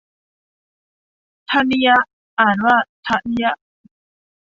[1.49, 1.89] ธนิย
[2.39, 3.53] อ่านว่า ทะนิยะ